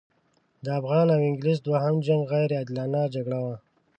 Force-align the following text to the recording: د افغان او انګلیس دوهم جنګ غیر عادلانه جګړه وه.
د 0.63 0.65
افغان 0.79 1.07
او 1.15 1.19
انګلیس 1.29 1.59
دوهم 1.67 1.95
جنګ 2.05 2.21
غیر 2.31 2.49
عادلانه 2.57 3.01
جګړه 3.13 3.39
وه. 3.43 3.55